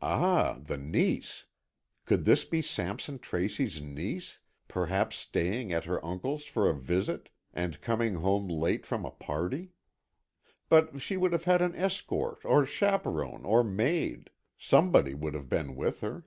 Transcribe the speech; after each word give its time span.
Ah, 0.00 0.58
the 0.58 0.78
niece. 0.78 1.44
Could 2.06 2.24
this 2.24 2.46
be 2.46 2.62
Sampson 2.62 3.18
Tracy's 3.18 3.82
niece, 3.82 4.38
perhaps 4.68 5.16
staying 5.16 5.70
at 5.70 5.84
her 5.84 6.02
uncle's 6.02 6.46
for 6.46 6.70
a 6.70 6.74
visit 6.74 7.28
and 7.52 7.82
coming 7.82 8.14
home 8.14 8.48
late 8.48 8.86
from 8.86 9.04
a 9.04 9.10
party? 9.10 9.72
But 10.70 11.02
she 11.02 11.18
would 11.18 11.32
have 11.32 11.44
had 11.44 11.60
an 11.60 11.76
escort 11.76 12.42
or 12.46 12.64
chaperon 12.64 13.44
or 13.44 13.62
maid—somebody 13.62 15.12
would 15.12 15.34
have 15.34 15.50
been 15.50 15.76
with 15.76 16.00
her. 16.00 16.24